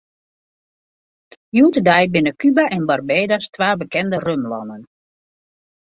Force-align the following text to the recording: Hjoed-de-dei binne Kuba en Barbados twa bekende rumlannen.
Hjoed-de-dei 1.59 2.09
binne 2.15 2.31
Kuba 2.41 2.63
en 2.79 2.83
Barbados 2.91 3.43
twa 3.53 3.69
bekende 3.79 4.17
rumlannen. 4.27 4.83